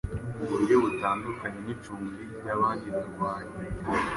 mu 0.37 0.45
buryo 0.51 0.75
butandukanye 0.83 1.59
nicumbi 1.65 2.23
ryabandi 2.39 2.87
barwanyi 2.95 3.53